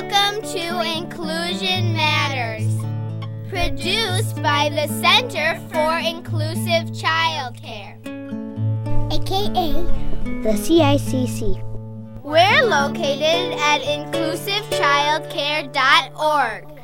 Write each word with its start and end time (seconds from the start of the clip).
Welcome 0.00 0.38
to 0.52 0.66
Inclusion 0.96 1.92
Matters, 1.92 2.72
produced 3.48 4.40
by 4.40 4.68
the 4.68 4.86
Center 5.02 5.58
for 5.72 5.98
Inclusive 5.98 6.92
Childcare, 6.94 7.98
aka 9.12 9.72
the 10.44 10.54
CICC. 10.54 11.60
We're 12.22 12.62
located 12.62 13.58
at 13.58 13.82
inclusivechildcare.org. 13.82 16.77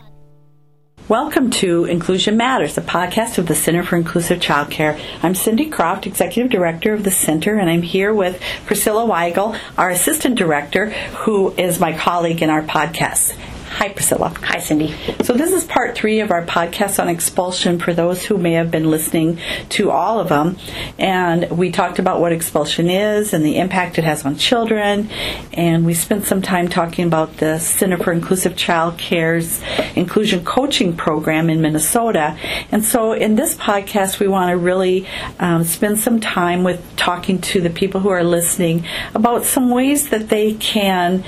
Welcome 1.07 1.51
to 1.51 1.85
Inclusion 1.85 2.39
Matters, 2.39 2.79
a 2.79 2.81
podcast 2.81 3.37
of 3.37 3.47
the 3.47 3.55
Center 3.55 3.83
for 3.83 3.97
Inclusive 3.97 4.41
Childcare. 4.41 4.99
I'm 5.23 5.35
Cindy 5.35 5.69
Croft, 5.69 6.07
Executive 6.07 6.51
Director 6.51 6.95
of 6.95 7.05
the 7.05 7.11
Center, 7.11 7.59
and 7.59 7.69
I'm 7.69 7.83
here 7.83 8.15
with 8.15 8.41
Priscilla 8.65 9.07
Weigel, 9.07 9.59
our 9.77 9.91
Assistant 9.91 10.39
Director, 10.39 10.89
who 10.89 11.53
is 11.59 11.79
my 11.79 11.93
colleague 11.93 12.41
in 12.41 12.49
our 12.49 12.63
podcast. 12.63 13.37
Hi, 13.75 13.89
Priscilla. 13.89 14.29
Hi, 14.43 14.61
Cindy. 14.61 14.95
So, 15.25 15.33
this 15.33 15.51
is 15.51 15.65
part 15.65 15.97
three 15.97 16.21
of 16.21 16.31
our 16.31 16.47
podcast 16.47 17.03
on 17.03 17.09
expulsion 17.09 17.81
for 17.81 17.93
those 17.93 18.25
who 18.25 18.39
may 18.39 18.53
have 18.53 18.71
been 18.71 18.89
listening 18.89 19.41
to 19.71 19.91
all 19.91 20.21
of 20.21 20.29
them. 20.29 20.59
And 20.97 21.51
we 21.51 21.73
talked 21.73 21.99
about 21.99 22.21
what 22.21 22.31
expulsion 22.31 22.89
is 22.89 23.35
and 23.35 23.45
the 23.45 23.59
impact 23.59 23.99
it 23.99 24.05
has 24.05 24.25
on 24.25 24.37
children. 24.37 25.11
And 25.53 25.85
we 25.85 25.93
spent 25.93 26.25
some 26.25 26.41
time 26.41 26.69
talking 26.69 27.05
about 27.05 27.39
the 27.39 27.59
Center 27.59 27.99
for 27.99 28.13
Inclusive 28.13 28.57
Child 28.57 28.97
Care's 28.97 29.61
inclusion 29.97 30.45
coaching 30.45 30.97
program 30.97 31.51
in 31.51 31.61
Minnesota. 31.61 32.39
And 32.71 32.85
so, 32.85 33.13
in 33.13 33.35
this 33.35 33.57
podcast, 33.57 34.21
we 34.21 34.29
want 34.29 34.51
to 34.51 34.57
really 34.57 35.09
um, 35.41 35.65
spend 35.65 35.99
some 35.99 36.21
time 36.21 36.63
with 36.63 36.81
talking 36.95 37.41
to 37.41 37.61
the 37.61 37.71
people 37.71 38.01
who 38.01 38.11
are 38.11 38.23
listening 38.23 38.87
about 39.17 39.45
some 39.45 39.69
ways 39.69 40.11
that 40.11 40.29
they 40.29 40.55
can 40.55 41.25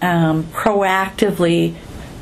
um, 0.00 0.44
proactively 0.44 1.74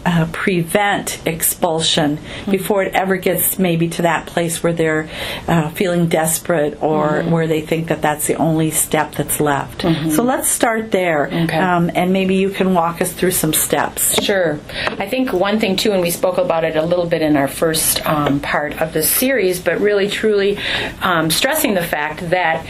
uh, 0.05 0.29
prevent 0.33 1.21
expulsion 1.27 2.17
mm-hmm. 2.17 2.51
before 2.51 2.83
it 2.83 2.95
ever 2.95 3.17
gets 3.17 3.59
maybe 3.59 3.89
to 3.89 4.03
that 4.03 4.27
place 4.27 4.63
where 4.63 4.73
they're 4.73 5.09
uh, 5.47 5.71
feeling 5.71 6.09
desperate 6.09 6.83
or 6.83 7.09
mm-hmm. 7.09 7.31
where 7.31 7.47
they 7.47 7.61
think 7.61 7.89
that 7.89 8.03
that's 8.03 8.27
the 8.27 8.35
only 8.35 8.71
step 8.71 9.13
that's 9.13 9.41
left. 9.41 9.83
Mm-hmm. 9.83 10.11
So 10.11 10.23
let's 10.23 10.49
start 10.49 10.91
there, 10.91 11.27
okay. 11.27 11.59
um, 11.59 11.91
and 11.95 12.13
maybe 12.13 12.37
you 12.37 12.51
can 12.51 12.75
walk 12.75 13.01
us 13.01 13.13
through 13.13 13.33
some 13.33 13.53
steps. 13.53 14.23
Sure. 14.23 14.59
I 14.87 15.09
think 15.09 15.33
one 15.33 15.61
thing 15.61 15.77
too, 15.77 15.93
and 15.93 16.03
we 16.03 16.11
spoke 16.11 16.39
about 16.39 16.65
it 16.65 16.77
a 16.77 16.85
little 16.85 17.07
bit 17.07 17.23
in 17.23 17.37
our 17.37 17.49
first 17.49 18.05
um, 18.07 18.41
part 18.41 18.81
of 18.81 18.93
the 18.93 19.03
series, 19.03 19.61
but 19.61 19.81
really 19.81 20.09
truly 20.09 20.59
um, 21.03 21.31
stressing 21.31 21.75
the 21.75 21.85
fact 21.85 22.31
that 22.31 22.67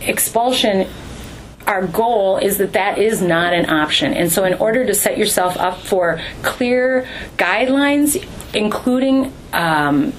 expulsion 0.00 0.88
our 1.66 1.86
goal 1.86 2.38
is 2.38 2.58
that 2.58 2.72
that 2.72 2.98
is 2.98 3.22
not 3.22 3.52
an 3.52 3.70
option. 3.70 4.14
And 4.14 4.30
so, 4.30 4.44
in 4.44 4.54
order 4.54 4.84
to 4.86 4.94
set 4.94 5.18
yourself 5.18 5.56
up 5.56 5.80
for 5.80 6.20
clear 6.42 7.08
guidelines, 7.36 8.22
including 8.54 9.32
um, 9.52 10.12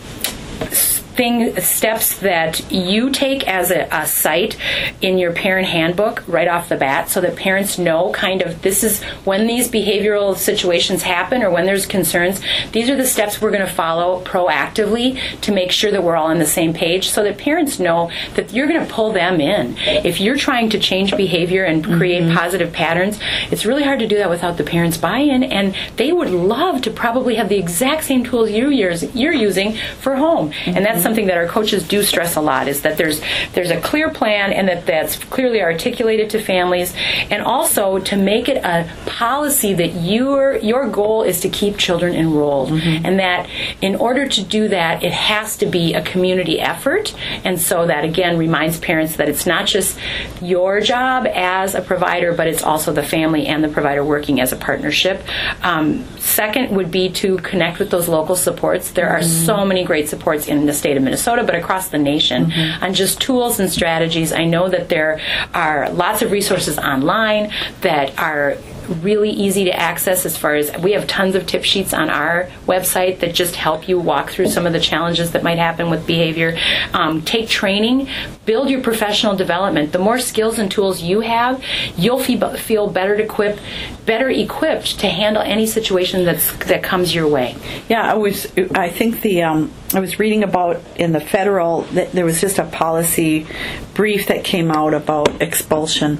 thing 1.15 1.59
steps 1.61 2.19
that 2.19 2.71
you 2.71 3.09
take 3.09 3.47
as 3.47 3.71
a, 3.71 3.87
a, 3.91 4.05
site 4.05 4.57
in 5.01 5.17
your 5.17 5.31
parent 5.31 5.67
handbook 5.67 6.23
right 6.27 6.47
off 6.47 6.69
the 6.69 6.75
bat 6.75 7.09
so 7.09 7.21
that 7.21 7.35
parents 7.35 7.77
know 7.77 8.11
kind 8.11 8.41
of 8.41 8.61
this 8.61 8.83
is 8.83 9.01
when 9.25 9.47
these 9.47 9.69
behavioral 9.69 10.35
situations 10.35 11.03
happen 11.03 11.41
or 11.41 11.49
when 11.49 11.65
there's 11.65 11.85
concerns. 11.85 12.41
These 12.71 12.89
are 12.89 12.95
the 12.95 13.05
steps 13.05 13.41
we're 13.41 13.51
going 13.51 13.65
to 13.65 13.73
follow 13.73 14.23
proactively 14.23 15.19
to 15.41 15.51
make 15.51 15.71
sure 15.71 15.91
that 15.91 16.03
we're 16.03 16.15
all 16.15 16.27
on 16.27 16.39
the 16.39 16.45
same 16.45 16.73
page 16.73 17.09
so 17.09 17.23
that 17.23 17.37
parents 17.37 17.79
know 17.79 18.11
that 18.35 18.53
you're 18.53 18.67
going 18.67 18.85
to 18.85 18.93
pull 18.93 19.11
them 19.11 19.39
in. 19.39 19.75
If 19.77 20.19
you're 20.19 20.37
trying 20.37 20.69
to 20.71 20.79
change 20.79 21.15
behavior 21.15 21.63
and 21.63 21.83
create 21.83 22.23
mm-hmm. 22.23 22.37
positive 22.37 22.73
patterns 22.73 23.19
it's 23.51 23.65
really 23.65 23.83
hard 23.83 23.99
to 23.99 24.07
do 24.07 24.17
that 24.17 24.29
without 24.29 24.57
the 24.57 24.63
parents 24.63 24.97
buy-in 24.97 25.43
and 25.43 25.75
they 25.97 26.11
would 26.11 26.29
love 26.29 26.81
to 26.81 26.91
probably 26.91 27.35
have 27.35 27.49
the 27.49 27.57
exact 27.57 28.03
same 28.03 28.23
tools 28.23 28.49
you're 28.49 29.33
using 29.33 29.77
for 29.99 30.15
home. 30.15 30.51
And 30.65 30.85
that's 30.85 31.02
something 31.03 31.27
that 31.27 31.37
our 31.37 31.47
coaches 31.47 31.87
do 31.87 32.01
stress 32.03 32.35
a 32.35 32.41
lot 32.41 32.67
is 32.67 32.81
that 32.81 32.97
there's 32.97 33.21
there's 33.53 33.69
a 33.69 33.79
clear 33.81 34.09
plan 34.09 34.51
and 34.51 34.67
that 34.67 34.85
that's 34.85 35.17
clearly 35.25 35.61
articulated 35.61 36.29
to 36.31 36.41
families. 36.41 36.93
And 37.29 37.41
also 37.43 37.99
to 37.99 38.15
make 38.17 38.49
it 38.49 38.57
a 38.57 38.89
policy 39.05 39.73
that 39.73 39.89
your 39.89 40.57
your 40.57 40.87
goal 40.87 41.23
is 41.23 41.41
to 41.41 41.49
keep 41.49 41.77
children 41.77 42.15
enrolled. 42.15 42.69
Mm-hmm. 42.69 43.05
and 43.05 43.19
that 43.19 43.49
in 43.81 43.95
order 43.95 44.27
to 44.27 44.43
do 44.43 44.67
that 44.69 45.03
it 45.03 45.11
has 45.11 45.57
to 45.57 45.65
be 45.65 45.93
a 45.93 46.01
community 46.01 46.59
effort. 46.59 47.13
And 47.43 47.59
so 47.59 47.85
that 47.87 48.03
again 48.03 48.37
reminds 48.37 48.79
parents 48.79 49.17
that 49.17 49.29
it's 49.29 49.45
not 49.45 49.67
just 49.67 49.97
your 50.41 50.79
job 50.81 51.27
as 51.27 51.75
a 51.75 51.81
provider 51.81 52.33
but 52.33 52.47
it's 52.47 52.63
also 52.63 52.93
the 52.93 53.03
family 53.03 53.47
and 53.47 53.63
the 53.63 53.67
provider 53.67 54.03
working 54.03 54.39
as 54.39 54.51
a 54.51 54.55
partnership. 54.55 55.23
Um, 55.61 56.05
second 56.19 56.75
would 56.75 56.91
be 56.91 57.09
to 57.09 57.37
connect 57.37 57.79
with 57.79 57.89
those 57.89 58.07
local 58.07 58.35
supports. 58.35 58.91
There 58.91 59.09
are 59.09 59.19
mm-hmm. 59.19 59.45
so 59.45 59.65
many 59.65 59.83
great 59.83 60.09
supports 60.09 60.47
in 60.47 60.65
the 60.65 60.73
state 60.73 60.92
state 60.93 60.97
of 60.97 61.03
Minnesota, 61.03 61.43
but 61.43 61.55
across 61.55 61.89
the 61.89 61.97
nation 61.97 62.45
mm-hmm. 62.45 62.83
on 62.83 62.93
just 62.93 63.19
tools 63.19 63.59
and 63.59 63.71
strategies. 63.71 64.31
I 64.31 64.45
know 64.45 64.69
that 64.69 64.89
there 64.89 65.19
are 65.53 65.89
lots 65.89 66.21
of 66.21 66.31
resources 66.31 66.77
online 66.77 67.51
that 67.81 68.17
are 68.19 68.57
really 68.89 69.29
easy 69.29 69.65
to 69.65 69.75
access 69.75 70.25
as 70.25 70.37
far 70.37 70.55
as 70.55 70.71
we 70.77 70.93
have 70.93 71.07
tons 71.07 71.35
of 71.35 71.45
tip 71.45 71.63
sheets 71.63 71.93
on 71.93 72.09
our 72.09 72.49
website 72.65 73.19
that 73.19 73.33
just 73.33 73.55
help 73.55 73.87
you 73.87 73.99
walk 73.99 74.29
through 74.29 74.47
some 74.47 74.65
of 74.65 74.73
the 74.73 74.79
challenges 74.79 75.31
that 75.31 75.43
might 75.43 75.57
happen 75.57 75.89
with 75.89 76.05
behavior. 76.05 76.57
Um, 76.93 77.21
take 77.21 77.49
training, 77.49 78.07
build 78.45 78.69
your 78.69 78.81
professional 78.81 79.35
development. 79.35 79.91
The 79.91 79.99
more 79.99 80.19
skills 80.19 80.59
and 80.59 80.71
tools 80.71 81.01
you 81.01 81.21
have, 81.21 81.63
you'll 81.97 82.19
feel 82.19 82.87
better 82.87 83.15
equipped, 83.15 83.61
better 84.05 84.29
equipped 84.29 84.99
to 84.99 85.07
handle 85.07 85.41
any 85.41 85.65
situation 85.65 86.25
that's 86.25 86.53
that 86.65 86.83
comes 86.83 87.13
your 87.13 87.27
way. 87.27 87.55
Yeah, 87.89 88.01
I 88.03 88.15
was. 88.15 88.47
I 88.75 88.89
think 88.89 89.21
the 89.21 89.43
um, 89.43 89.71
I 89.93 89.99
was 89.99 90.19
reading 90.19 90.43
about 90.43 90.81
in 90.95 91.11
the 91.11 91.21
federal 91.21 91.83
that 91.93 92.11
there 92.11 92.25
was 92.25 92.41
just 92.41 92.59
a 92.59 92.65
policy 92.65 93.45
brief 93.93 94.27
that 94.27 94.43
came 94.43 94.71
out 94.71 94.93
about 94.93 95.41
expulsion 95.41 96.19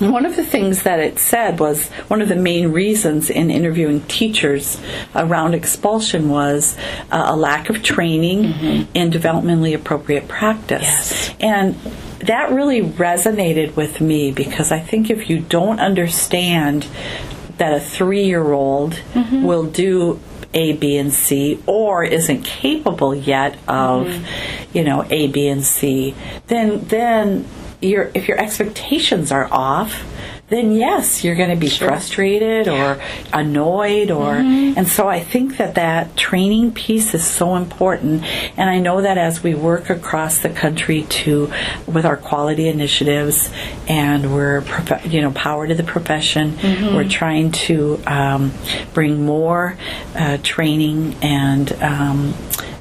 and 0.00 0.12
one 0.12 0.26
of 0.26 0.36
the 0.36 0.44
things 0.44 0.82
that 0.82 1.00
it 1.00 1.18
said 1.18 1.58
was 1.58 1.88
one 2.08 2.20
of 2.20 2.28
the 2.28 2.36
main 2.36 2.72
reasons 2.72 3.30
in 3.30 3.50
interviewing 3.50 4.02
teachers 4.02 4.80
around 5.14 5.54
expulsion 5.54 6.28
was 6.28 6.76
uh, 7.10 7.24
a 7.28 7.36
lack 7.36 7.70
of 7.70 7.82
training 7.82 8.44
mm-hmm. 8.44 8.90
in 8.94 9.10
developmentally 9.10 9.74
appropriate 9.74 10.28
practice. 10.28 10.82
Yes. 10.82 11.34
And 11.40 11.74
that 12.20 12.50
really 12.50 12.82
resonated 12.82 13.76
with 13.76 14.00
me 14.00 14.32
because 14.32 14.70
I 14.70 14.80
think 14.80 15.10
if 15.10 15.30
you 15.30 15.40
don't 15.40 15.80
understand 15.80 16.86
that 17.56 17.72
a 17.72 17.80
three 17.80 18.24
year 18.24 18.52
old 18.52 18.94
mm-hmm. 19.14 19.44
will 19.44 19.64
do 19.64 20.20
a, 20.52 20.72
B, 20.72 20.96
and 20.96 21.12
C, 21.12 21.62
or 21.66 22.02
isn't 22.02 22.42
capable 22.42 23.14
yet 23.14 23.54
of, 23.68 24.06
mm-hmm. 24.06 24.76
you 24.76 24.84
know, 24.84 25.04
A, 25.10 25.26
B, 25.26 25.48
and 25.48 25.64
C, 25.64 26.14
then 26.46 26.80
then 26.86 27.46
your 27.86 28.10
if 28.14 28.28
your 28.28 28.38
expectations 28.38 29.32
are 29.32 29.48
off, 29.50 30.04
then 30.48 30.70
yes, 30.72 31.24
you're 31.24 31.34
going 31.34 31.50
to 31.50 31.56
be 31.56 31.68
sure. 31.68 31.88
frustrated 31.88 32.66
yeah. 32.66 32.94
or 32.94 33.02
annoyed 33.32 34.10
or 34.10 34.34
mm-hmm. 34.34 34.78
and 34.78 34.86
so 34.86 35.08
I 35.08 35.18
think 35.18 35.56
that 35.56 35.74
that 35.74 36.16
training 36.16 36.72
piece 36.72 37.14
is 37.14 37.26
so 37.26 37.56
important 37.56 38.22
and 38.56 38.70
I 38.70 38.78
know 38.78 39.02
that 39.02 39.18
as 39.18 39.42
we 39.42 39.54
work 39.54 39.90
across 39.90 40.38
the 40.38 40.50
country 40.50 41.02
to 41.02 41.52
with 41.86 42.06
our 42.06 42.16
quality 42.16 42.68
initiatives 42.68 43.50
and 43.88 44.32
we're 44.32 44.62
you 45.04 45.20
know 45.20 45.32
power 45.32 45.66
to 45.66 45.74
the 45.74 45.82
profession 45.82 46.52
mm-hmm. 46.52 46.94
we're 46.94 47.08
trying 47.08 47.50
to 47.52 48.00
um, 48.06 48.52
bring 48.94 49.24
more 49.24 49.76
uh, 50.14 50.38
training 50.42 51.16
and 51.22 51.72
um, 51.82 52.34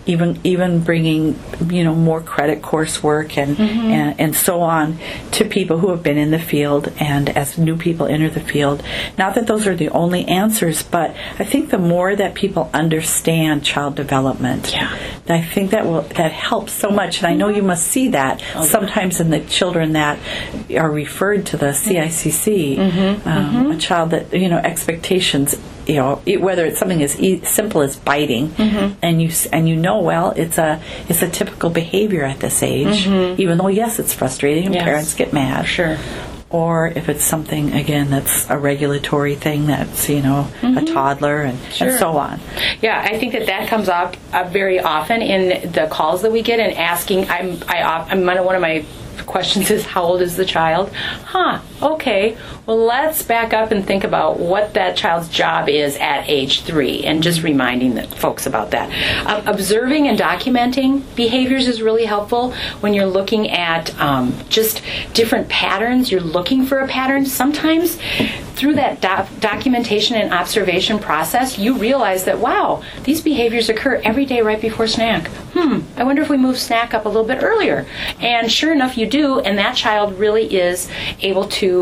even 0.05 0.39
even 0.43 0.81
bringing 0.81 1.39
you 1.67 1.83
know 1.83 1.95
more 1.95 2.21
credit 2.21 2.61
coursework 2.61 3.37
and, 3.37 3.57
mm-hmm. 3.57 3.79
and 3.79 4.19
and 4.19 4.35
so 4.35 4.61
on 4.61 4.97
to 5.31 5.45
people 5.45 5.79
who 5.79 5.89
have 5.89 6.03
been 6.03 6.17
in 6.17 6.31
the 6.31 6.39
field 6.39 6.91
and 6.99 7.29
as 7.29 7.57
new 7.57 7.75
people 7.77 8.05
enter 8.05 8.29
the 8.29 8.39
field. 8.39 8.83
Not 9.17 9.35
that 9.35 9.47
those 9.47 9.67
are 9.67 9.75
the 9.75 9.89
only 9.89 10.25
answers, 10.25 10.83
but 10.83 11.15
I 11.39 11.43
think 11.43 11.69
the 11.69 11.77
more 11.77 12.15
that 12.15 12.35
people 12.35 12.69
understand 12.73 13.63
child 13.63 13.95
development, 13.95 14.71
yeah. 14.71 14.95
I 15.27 15.41
think 15.41 15.71
that 15.71 15.85
will 15.85 16.01
that 16.01 16.31
helps 16.31 16.73
so 16.73 16.89
much. 16.89 17.17
And 17.17 17.27
I 17.27 17.35
know 17.35 17.49
you 17.49 17.63
must 17.63 17.87
see 17.87 18.09
that 18.09 18.43
oh, 18.55 18.63
sometimes 18.63 19.19
in 19.19 19.29
the 19.29 19.41
children 19.41 19.93
that 19.93 20.19
are 20.77 20.91
referred 20.91 21.47
to 21.47 21.57
the 21.57 21.67
CICC, 21.67 22.77
mm-hmm. 22.77 23.27
Um, 23.27 23.55
mm-hmm. 23.55 23.71
a 23.71 23.77
child 23.77 24.11
that 24.11 24.33
you 24.33 24.49
know 24.49 24.57
expectations 24.57 25.55
you 25.87 25.95
know 25.95 26.15
whether 26.39 26.65
it's 26.65 26.79
something 26.79 27.01
as 27.01 27.19
e- 27.19 27.43
simple 27.43 27.81
as 27.81 27.95
biting 27.95 28.49
mm-hmm. 28.49 28.93
and 29.01 29.21
you 29.21 29.31
and 29.51 29.69
you 29.69 29.75
know 29.75 29.99
well 29.99 30.31
it's 30.31 30.57
a 30.57 30.81
it's 31.07 31.21
a 31.21 31.29
typical 31.29 31.69
behavior 31.69 32.23
at 32.23 32.39
this 32.39 32.63
age 32.63 33.05
mm-hmm. 33.05 33.39
even 33.39 33.57
though 33.57 33.67
yes 33.67 33.99
it's 33.99 34.13
frustrating 34.13 34.65
and 34.65 34.75
yes. 34.75 34.83
parents 34.83 35.13
get 35.13 35.33
mad 35.33 35.63
sure 35.63 35.97
or 36.49 36.87
if 36.87 37.09
it's 37.09 37.23
something 37.23 37.73
again 37.73 38.09
that's 38.09 38.49
a 38.49 38.57
regulatory 38.57 39.35
thing 39.35 39.67
that's 39.67 40.07
you 40.09 40.21
know 40.21 40.47
mm-hmm. 40.61 40.77
a 40.77 40.85
toddler 40.85 41.41
and, 41.41 41.59
sure. 41.71 41.89
and, 41.89 41.99
so 41.99 42.17
on 42.17 42.39
yeah 42.81 43.01
i 43.05 43.17
think 43.17 43.33
that 43.33 43.47
that 43.47 43.67
comes 43.67 43.89
up 43.89 44.15
uh, 44.33 44.43
very 44.45 44.79
often 44.79 45.21
in 45.21 45.71
the 45.71 45.87
calls 45.87 46.21
that 46.21 46.31
we 46.31 46.41
get 46.41 46.59
and 46.59 46.73
asking 46.77 47.29
i'm 47.29 47.61
I, 47.67 47.81
i'm 48.09 48.25
one 48.25 48.55
of 48.55 48.61
my 48.61 48.85
questions 49.25 49.71
is 49.71 49.85
how 49.85 50.03
old 50.03 50.21
is 50.21 50.35
the 50.35 50.45
child 50.45 50.91
huh 50.93 51.59
okay, 51.85 52.37
well, 52.65 52.77
let's 52.77 53.21
back 53.23 53.53
up 53.53 53.71
and 53.71 53.85
think 53.85 54.03
about 54.03 54.39
what 54.39 54.73
that 54.73 54.97
child's 54.97 55.29
job 55.29 55.69
is 55.69 55.95
at 55.97 56.27
age 56.27 56.61
three, 56.63 57.03
and 57.03 57.21
just 57.21 57.43
reminding 57.43 57.95
the 57.95 58.03
folks 58.07 58.45
about 58.45 58.71
that. 58.71 58.89
Uh, 59.25 59.41
observing 59.45 60.07
and 60.07 60.17
documenting 60.17 61.03
behaviors 61.15 61.67
is 61.67 61.81
really 61.81 62.05
helpful 62.05 62.53
when 62.81 62.93
you're 62.93 63.05
looking 63.05 63.51
at 63.51 63.97
um, 63.99 64.33
just 64.49 64.81
different 65.13 65.47
patterns. 65.49 66.11
You're 66.11 66.21
looking 66.21 66.65
for 66.65 66.79
a 66.79 66.87
pattern. 66.87 67.25
Sometimes 67.25 67.99
through 68.55 68.73
that 68.75 69.01
doc- 69.01 69.27
documentation 69.39 70.15
and 70.15 70.33
observation 70.33 70.97
process, 70.97 71.57
you 71.59 71.77
realize 71.77 72.23
that, 72.23 72.39
wow, 72.39 72.81
these 73.03 73.21
behaviors 73.21 73.69
occur 73.69 74.01
every 74.03 74.25
day 74.25 74.41
right 74.41 74.61
before 74.61 74.87
snack. 74.87 75.27
Hmm, 75.53 75.81
I 75.97 76.03
wonder 76.03 76.21
if 76.21 76.29
we 76.29 76.37
move 76.37 76.57
snack 76.57 76.93
up 76.93 77.05
a 77.05 77.09
little 77.09 77.25
bit 77.25 77.43
earlier. 77.43 77.85
And 78.19 78.51
sure 78.51 78.71
enough, 78.73 78.97
you 78.97 79.07
do, 79.07 79.39
and 79.39 79.57
that 79.57 79.75
child 79.75 80.17
really 80.17 80.55
is 80.55 80.89
able 81.21 81.47
to 81.49 81.74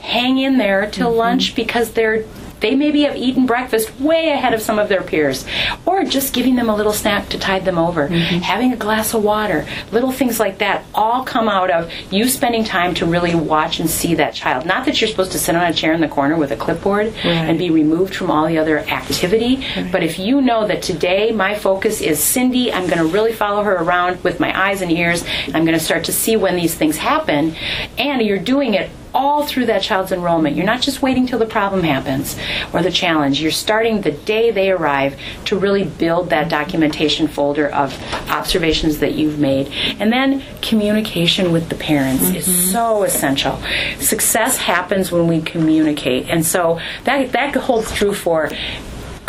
hang 0.00 0.38
in 0.38 0.58
there 0.58 0.90
till 0.90 1.08
mm-hmm. 1.08 1.18
lunch 1.18 1.54
because 1.54 1.92
they're 1.92 2.24
they 2.64 2.74
maybe 2.74 3.02
have 3.02 3.14
eaten 3.14 3.44
breakfast 3.44 4.00
way 4.00 4.30
ahead 4.30 4.54
of 4.54 4.62
some 4.62 4.78
of 4.78 4.88
their 4.88 5.02
peers. 5.02 5.44
Or 5.84 6.02
just 6.02 6.32
giving 6.32 6.54
them 6.54 6.70
a 6.70 6.74
little 6.74 6.94
snack 6.94 7.28
to 7.28 7.38
tide 7.38 7.66
them 7.66 7.76
over. 7.76 8.08
Mm-hmm. 8.08 8.38
Having 8.38 8.72
a 8.72 8.76
glass 8.76 9.12
of 9.12 9.22
water. 9.22 9.66
Little 9.92 10.10
things 10.10 10.40
like 10.40 10.56
that 10.58 10.82
all 10.94 11.24
come 11.24 11.46
out 11.46 11.70
of 11.70 11.92
you 12.10 12.26
spending 12.26 12.64
time 12.64 12.94
to 12.94 13.04
really 13.04 13.34
watch 13.34 13.80
and 13.80 13.90
see 13.90 14.14
that 14.14 14.32
child. 14.32 14.64
Not 14.64 14.86
that 14.86 14.98
you're 14.98 15.10
supposed 15.10 15.32
to 15.32 15.38
sit 15.38 15.54
on 15.54 15.70
a 15.70 15.74
chair 15.74 15.92
in 15.92 16.00
the 16.00 16.08
corner 16.08 16.36
with 16.36 16.52
a 16.52 16.56
clipboard 16.56 17.08
and 17.22 17.58
be 17.58 17.68
removed 17.68 18.14
from 18.14 18.30
all 18.30 18.48
the 18.48 18.56
other 18.56 18.78
activity, 18.78 19.62
but 19.92 20.02
if 20.02 20.18
you 20.18 20.40
know 20.40 20.66
that 20.66 20.82
today 20.82 21.32
my 21.32 21.54
focus 21.54 22.00
is 22.00 22.18
Cindy, 22.18 22.72
I'm 22.72 22.86
going 22.86 22.98
to 22.98 23.06
really 23.06 23.32
follow 23.34 23.62
her 23.62 23.74
around 23.74 24.24
with 24.24 24.40
my 24.40 24.58
eyes 24.58 24.80
and 24.80 24.90
ears. 24.90 25.22
and 25.44 25.54
I'm 25.54 25.66
going 25.66 25.78
to 25.78 25.84
start 25.84 26.04
to 26.04 26.12
see 26.12 26.36
when 26.36 26.56
these 26.56 26.74
things 26.74 26.96
happen, 26.96 27.54
and 27.98 28.22
you're 28.22 28.38
doing 28.38 28.72
it 28.72 28.90
all 29.14 29.46
through 29.46 29.66
that 29.66 29.82
child's 29.82 30.12
enrollment. 30.12 30.56
You're 30.56 30.66
not 30.66 30.82
just 30.82 31.00
waiting 31.00 31.26
till 31.26 31.38
the 31.38 31.46
problem 31.46 31.82
happens 31.82 32.36
or 32.72 32.82
the 32.82 32.90
challenge. 32.90 33.40
You're 33.40 33.52
starting 33.52 34.00
the 34.00 34.10
day 34.10 34.50
they 34.50 34.70
arrive 34.70 35.18
to 35.46 35.58
really 35.58 35.84
build 35.84 36.30
that 36.30 36.48
documentation 36.48 37.28
folder 37.28 37.68
of 37.68 37.98
observations 38.28 38.98
that 38.98 39.14
you've 39.14 39.38
made. 39.38 39.68
And 40.00 40.12
then 40.12 40.42
communication 40.60 41.52
with 41.52 41.68
the 41.68 41.76
parents 41.76 42.24
is 42.24 42.48
mm-hmm. 42.48 42.72
so 42.72 43.04
essential. 43.04 43.62
Success 44.00 44.58
happens 44.58 45.12
when 45.12 45.28
we 45.28 45.40
communicate. 45.40 46.28
And 46.28 46.44
so 46.44 46.80
that 47.04 47.32
that 47.32 47.54
holds 47.54 47.92
true 47.92 48.14
for 48.14 48.50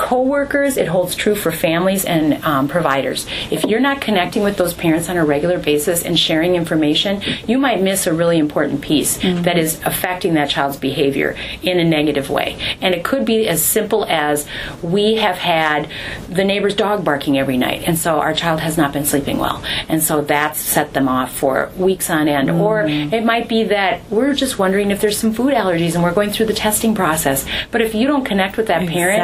co-workers 0.05 0.77
it 0.77 0.87
holds 0.87 1.15
true 1.15 1.33
for 1.33 1.51
families 1.51 2.05
and 2.05 2.35
um, 2.45 2.67
providers. 2.67 3.25
If 3.49 3.63
you're 3.63 3.79
not 3.79 4.01
connecting 4.01 4.43
with 4.43 4.55
those 4.55 4.71
parents 4.71 5.09
on 5.09 5.17
a 5.17 5.25
regular 5.25 5.57
basis 5.57 6.03
and 6.03 6.17
sharing 6.17 6.53
information 6.53 7.23
you 7.47 7.57
might 7.57 7.81
miss 7.81 8.05
a 8.05 8.13
really 8.13 8.37
important 8.37 8.81
piece 8.81 9.17
that 9.17 9.57
is 9.57 9.81
affecting 9.83 10.35
that 10.35 10.47
child's 10.47 10.77
behavior 10.77 11.35
in 11.63 11.79
a 11.79 11.83
negative 11.83 12.29
way. 12.29 12.55
And 12.81 12.93
it 12.93 13.03
could 13.03 13.25
be 13.25 13.47
as 13.47 13.65
simple 13.65 14.05
as 14.05 14.47
we 14.83 15.15
have 15.15 15.37
had 15.37 15.89
the 16.29 16.43
neighbor's 16.43 16.75
dog 16.75 17.03
barking 17.03 17.39
every 17.39 17.57
night 17.57 17.81
and 17.87 17.97
so 17.97 18.19
our 18.19 18.35
child 18.35 18.59
has 18.59 18.77
not 18.77 18.93
been 18.93 19.05
sleeping 19.05 19.39
well. 19.39 19.63
And 19.89 20.03
so 20.03 20.21
that's 20.21 20.59
set 20.59 20.93
them 20.93 21.07
off 21.07 21.35
for 21.35 21.71
weeks 21.77 22.11
on 22.11 22.27
end. 22.27 22.51
Or 22.51 22.83
it 22.83 23.25
might 23.25 23.49
be 23.49 23.63
that 23.63 24.07
we're 24.11 24.35
just 24.35 24.59
wondering 24.59 24.91
if 24.91 25.01
there's 25.01 25.17
some 25.17 25.33
food 25.33 25.55
allergies 25.55 25.95
and 25.95 26.03
we're 26.03 26.13
going 26.13 26.29
through 26.29 26.45
the 26.45 26.53
testing 26.53 26.93
process. 26.93 27.43
But 27.71 27.81
if 27.81 27.95
you 27.95 28.05
don't 28.05 28.23
connect 28.23 28.55
with 28.55 28.67
that 28.67 28.87
parent 28.87 29.15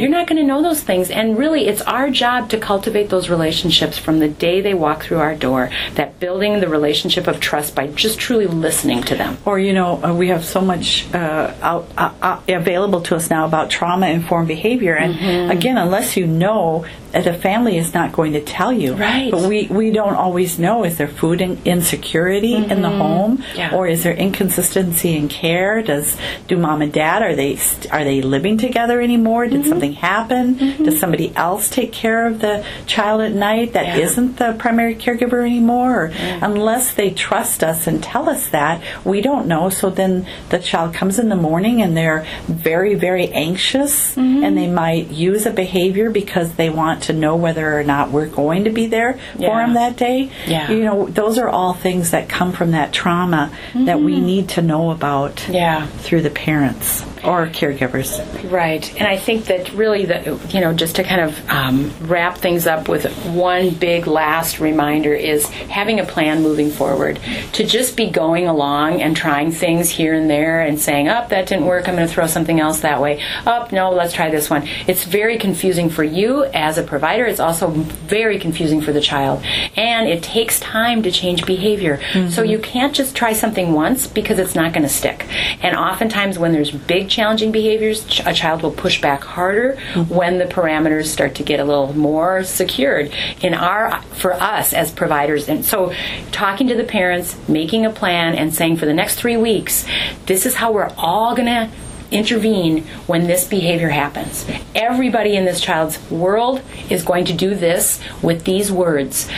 you're 0.00 0.08
not 0.08 0.19
going 0.26 0.38
to 0.38 0.46
know 0.46 0.62
those 0.62 0.82
things. 0.82 1.10
And 1.10 1.38
really, 1.38 1.66
it's 1.68 1.82
our 1.82 2.10
job 2.10 2.50
to 2.50 2.58
cultivate 2.58 3.08
those 3.10 3.28
relationships 3.28 3.98
from 3.98 4.18
the 4.18 4.28
day 4.28 4.60
they 4.60 4.74
walk 4.74 5.04
through 5.04 5.18
our 5.18 5.34
door, 5.34 5.70
that 5.94 6.18
building 6.20 6.60
the 6.60 6.68
relationship 6.68 7.26
of 7.26 7.40
trust 7.40 7.74
by 7.74 7.86
just 7.88 8.18
truly 8.18 8.46
listening 8.46 9.02
to 9.04 9.14
them. 9.14 9.38
Or, 9.44 9.58
you 9.58 9.72
know, 9.72 10.02
uh, 10.02 10.14
we 10.14 10.28
have 10.28 10.44
so 10.44 10.60
much 10.60 11.12
uh, 11.14 11.54
out, 11.60 11.88
uh, 11.96 12.12
uh, 12.22 12.40
available 12.48 13.02
to 13.02 13.16
us 13.16 13.30
now 13.30 13.44
about 13.46 13.70
trauma 13.70 14.08
informed 14.08 14.48
behavior. 14.48 14.96
And 14.96 15.20
Mm-hmm. 15.20 15.50
again, 15.50 15.76
unless 15.76 16.16
you 16.16 16.26
know, 16.26 16.86
the 17.12 17.34
family 17.34 17.76
is 17.76 17.92
not 17.92 18.12
going 18.12 18.32
to 18.34 18.40
tell 18.40 18.72
you. 18.72 18.94
Right. 18.94 19.30
But 19.30 19.42
we, 19.42 19.66
we 19.66 19.90
don't 19.90 20.14
always 20.14 20.58
know 20.58 20.84
is 20.84 20.96
there 20.98 21.08
food 21.08 21.40
in, 21.40 21.60
insecurity 21.64 22.54
in 22.54 22.82
the 22.82 22.88
home? 22.88 23.38
Mm-hmm. 23.38 23.58
Yeah. 23.58 23.74
Or 23.74 23.86
is 23.88 24.02
there 24.04 24.14
inconsistency 24.14 25.16
in 25.16 25.28
care? 25.28 25.82
Does 25.82 26.16
do 26.46 26.56
mom 26.56 26.82
and 26.82 26.92
dad 26.92 27.22
are 27.22 27.34
they 27.34 27.58
are 27.90 28.04
they 28.04 28.22
living 28.22 28.58
together 28.58 29.00
anymore? 29.00 29.44
Mm-hmm. 29.44 29.62
Did 29.62 29.66
something 29.66 29.92
happen? 30.00 30.54
Does 30.82 30.98
somebody 30.98 31.32
else 31.36 31.68
take 31.68 31.92
care 31.92 32.26
of 32.26 32.40
the 32.40 32.64
child 32.86 33.20
at 33.20 33.32
night 33.32 33.74
that 33.74 33.86
Yeah. 33.98 34.10
not 34.16 34.36
the 34.36 34.54
primary 34.58 34.94
caregiver 34.94 35.44
anymore? 35.46 36.04
Or 36.06 36.12
Unless 36.42 36.94
they 36.94 37.10
trust 37.10 37.62
us 37.62 37.86
and 37.86 38.02
tell 38.02 38.28
us 38.28 38.48
that, 38.48 38.80
we 39.04 39.20
don't 39.20 39.46
know. 39.46 39.68
So 39.68 39.90
then 39.90 40.26
the 40.48 40.58
child 40.58 40.94
comes 40.94 41.18
in 41.18 41.28
the 41.28 41.36
morning 41.36 41.82
and 41.82 41.96
they're 41.96 42.24
very, 42.46 42.94
very 42.94 43.28
anxious 43.28 44.14
Mm-hmm. 44.16 44.44
and 44.44 44.56
they 44.56 44.66
might 44.68 45.08
use 45.08 45.46
a 45.46 45.50
behavior 45.50 46.10
because 46.10 46.52
they 46.54 46.70
want 46.70 47.02
to 47.04 47.12
know 47.12 47.36
whether 47.36 47.78
or 47.78 47.84
not 47.84 48.10
we're 48.10 48.26
going 48.26 48.64
to 48.64 48.70
be 48.70 48.86
there 48.86 49.18
for 49.34 49.40
them 49.56 49.74
that 49.74 49.96
day. 49.96 50.30
Yeah. 50.46 50.70
You 50.70 50.84
know, 50.84 51.06
those 51.06 51.38
are 51.38 51.48
all 51.48 51.74
things 51.74 52.10
that 52.12 52.28
come 52.28 52.52
from 52.52 52.70
that 52.72 52.92
trauma 52.92 53.50
that 53.74 54.00
we 54.00 54.20
need 54.20 54.48
to 54.50 54.62
know 54.62 54.90
about 54.90 55.36
Mm-hmm. 55.36 55.52
Yeah. 55.54 55.86
through 55.86 56.22
the 56.22 56.30
parents 56.30 57.04
or 57.24 57.46
caregivers. 57.46 58.10
Right, 58.50 58.88
and 58.98 59.06
I 59.06 59.16
think 59.16 59.46
that 59.46 59.72
really, 59.72 60.06
the 60.06 60.40
you 60.50 60.60
know, 60.60 60.72
just 60.72 60.96
to 60.96 61.04
kind 61.04 61.20
of 61.20 61.50
um, 61.50 61.92
wrap 62.00 62.38
things 62.38 62.66
up 62.66 62.88
with 62.88 63.06
one 63.26 63.70
big 63.70 64.06
last 64.06 64.60
reminder 64.60 65.14
is 65.14 65.46
having 65.46 66.00
a 66.00 66.04
plan 66.04 66.42
moving 66.42 66.70
forward. 66.70 67.20
To 67.54 67.64
just 67.64 67.96
be 67.96 68.10
going 68.10 68.46
along 68.46 69.02
and 69.02 69.16
trying 69.16 69.52
things 69.52 69.90
here 69.90 70.14
and 70.14 70.30
there 70.30 70.62
and 70.62 70.80
saying, 70.80 71.08
"Up, 71.08 71.28
that 71.30 71.46
didn't 71.46 71.66
work. 71.66 71.88
I'm 71.88 71.96
going 71.96 72.06
to 72.06 72.12
throw 72.12 72.26
something 72.26 72.60
else 72.60 72.80
that 72.80 73.00
way." 73.00 73.22
Up, 73.46 73.72
no, 73.72 73.90
let's 73.90 74.14
try 74.14 74.30
this 74.30 74.48
one. 74.48 74.66
It's 74.86 75.04
very 75.04 75.38
confusing 75.38 75.90
for 75.90 76.04
you 76.04 76.44
as 76.44 76.78
a 76.78 76.82
provider. 76.82 77.26
It's 77.26 77.40
also 77.40 77.68
very 77.68 78.38
confusing 78.38 78.80
for 78.80 78.92
the 78.92 79.00
child, 79.00 79.42
and 79.76 80.08
it 80.08 80.22
takes 80.22 80.58
time 80.60 81.02
to 81.02 81.10
change 81.10 81.44
behavior. 81.44 82.00
So 82.30 82.42
you 82.42 82.58
can't 82.58 82.94
just 82.94 83.14
try 83.14 83.32
something 83.32 83.72
once 83.72 84.06
because 84.06 84.38
it's 84.38 84.54
not 84.54 84.72
going 84.72 84.82
to 84.84 84.88
stick. 84.88 85.26
And 85.62 85.76
oftentimes, 85.76 86.38
when 86.38 86.52
there's 86.52 86.70
big 86.70 87.09
challenging 87.10 87.52
behaviors, 87.52 88.20
a 88.24 88.32
child 88.32 88.62
will 88.62 88.70
push 88.70 89.00
back 89.00 89.22
harder 89.22 89.76
when 90.08 90.38
the 90.38 90.46
parameters 90.46 91.06
start 91.06 91.34
to 91.34 91.42
get 91.42 91.60
a 91.60 91.64
little 91.64 91.92
more 91.92 92.44
secured. 92.44 93.12
In 93.42 93.52
our, 93.52 94.00
for 94.14 94.32
us 94.32 94.72
as 94.72 94.90
providers, 94.90 95.48
and 95.48 95.64
so 95.64 95.92
talking 96.32 96.68
to 96.68 96.74
the 96.74 96.84
parents, 96.84 97.36
making 97.48 97.84
a 97.84 97.90
plan, 97.90 98.34
and 98.34 98.54
saying 98.54 98.76
for 98.76 98.86
the 98.86 98.94
next 98.94 99.16
three 99.16 99.36
weeks, 99.36 99.84
this 100.26 100.46
is 100.46 100.54
how 100.54 100.72
we're 100.72 100.92
all 100.96 101.34
going 101.34 101.46
to 101.46 101.70
intervene 102.10 102.82
when 103.06 103.26
this 103.26 103.46
behavior 103.46 103.88
happens. 103.88 104.44
Everybody 104.74 105.36
in 105.36 105.44
this 105.44 105.60
child's 105.60 106.10
world 106.10 106.62
is 106.88 107.04
going 107.04 107.24
to 107.26 107.32
do 107.32 107.54
this 107.54 108.00
with 108.22 108.44
these 108.44 108.72
words. 108.72 109.28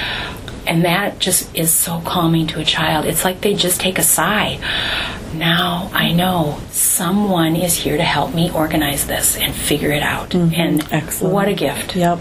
And 0.67 0.85
that 0.85 1.19
just 1.19 1.55
is 1.57 1.73
so 1.73 2.01
calming 2.05 2.47
to 2.49 2.61
a 2.61 2.65
child. 2.65 3.07
It's 3.07 3.25
like 3.25 3.41
they 3.41 3.55
just 3.55 3.81
take 3.81 3.99
a 3.99 4.03
sigh. 4.03 4.59
Now 5.35 5.91
I 5.95 6.13
know 6.13 6.61
someone 6.71 7.57
is 7.57 7.75
here 7.75 7.97
to 7.97 8.03
help 8.03 8.35
me 8.35 8.51
organize 8.51 9.07
this 9.07 9.37
and 9.39 9.55
figure 9.55 9.91
it 9.91 10.03
out. 10.03 10.35
And 10.35 10.87
Excellent. 10.93 11.33
what 11.35 11.49
a 11.49 11.55
gift. 11.55 11.97
Yep. 11.97 12.19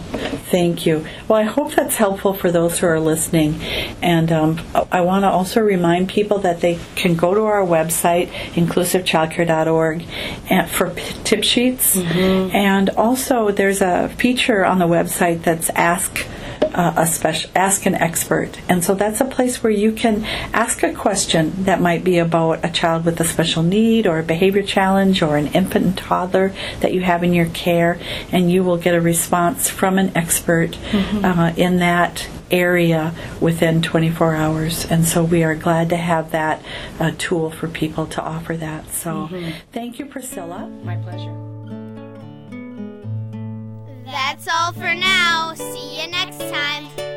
Thank 0.49 0.85
you. 0.85 1.05
Well, 1.27 1.39
I 1.39 1.43
hope 1.43 1.75
that's 1.75 1.95
helpful 1.97 2.33
for 2.33 2.51
those 2.51 2.79
who 2.79 2.87
are 2.87 2.99
listening. 2.99 3.61
And 4.01 4.31
um, 4.31 4.61
I 4.91 5.01
want 5.01 5.23
to 5.23 5.29
also 5.29 5.59
remind 5.61 6.07
people 6.09 6.39
that 6.39 6.61
they 6.61 6.79
can 6.95 7.15
go 7.15 7.33
to 7.33 7.41
our 7.41 7.65
website, 7.65 8.29
inclusivechildcare.org, 8.53 10.05
and 10.49 10.69
for 10.69 10.93
tip 11.23 11.43
sheets. 11.43 11.97
And 11.97 12.89
also, 12.91 13.51
there's 13.51 13.81
a 13.81 14.09
feature 14.09 14.65
on 14.65 14.79
the 14.79 14.87
website 14.87 15.43
that's 15.43 15.69
Ask. 15.71 16.25
Uh, 16.73 16.93
a 16.95 17.05
special 17.05 17.51
ask 17.53 17.85
an 17.85 17.95
expert. 17.95 18.59
And 18.69 18.83
so 18.83 18.93
that's 18.93 19.19
a 19.19 19.25
place 19.25 19.61
where 19.61 19.71
you 19.71 19.91
can 19.91 20.23
ask 20.53 20.83
a 20.83 20.93
question 20.93 21.65
that 21.65 21.81
might 21.81 22.03
be 22.03 22.17
about 22.17 22.63
a 22.63 22.69
child 22.69 23.03
with 23.03 23.19
a 23.19 23.25
special 23.25 23.61
need 23.61 24.07
or 24.07 24.19
a 24.19 24.23
behavior 24.23 24.63
challenge 24.63 25.21
or 25.21 25.35
an 25.35 25.47
infant 25.47 25.85
and 25.85 25.97
toddler 25.97 26.53
that 26.79 26.93
you 26.93 27.01
have 27.01 27.23
in 27.23 27.33
your 27.33 27.47
care 27.47 27.99
and 28.31 28.51
you 28.51 28.63
will 28.63 28.77
get 28.77 28.95
a 28.95 29.01
response 29.01 29.69
from 29.69 29.97
an 29.97 30.15
expert 30.15 30.77
uh, 30.93 31.53
in 31.57 31.79
that 31.79 32.27
area 32.49 33.13
within 33.39 33.81
24 33.81 34.35
hours. 34.35 34.85
And 34.85 35.05
so 35.05 35.23
we 35.23 35.43
are 35.43 35.55
glad 35.55 35.89
to 35.89 35.97
have 35.97 36.31
that 36.31 36.63
uh, 36.99 37.11
tool 37.17 37.49
for 37.49 37.67
people 37.67 38.05
to 38.07 38.21
offer 38.21 38.55
that. 38.57 38.91
So 38.91 39.29
thank 39.71 39.99
you 39.99 40.05
priscilla. 40.05 40.67
My 40.83 40.97
pleasure. 40.97 41.50
That's 44.11 44.45
all 44.45 44.73
for 44.73 44.93
now. 44.93 45.53
See 45.53 46.01
you 46.01 46.07
next 46.09 46.37
time. 46.37 47.10